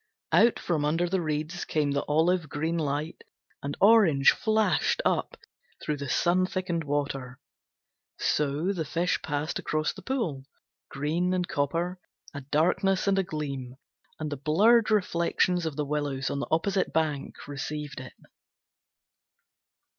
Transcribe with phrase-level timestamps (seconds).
[0.31, 3.23] Out from under the reeds Came the olive green light,
[3.61, 5.37] And orange flashed up
[5.79, 7.39] Through the sun thickened water.
[8.17, 10.45] So the fish passed across the pool,
[10.89, 11.99] Green and copper,
[12.33, 13.75] A darkness and a gleam,
[14.19, 18.13] And the blurred reflections of the willows on the opposite bank Received it.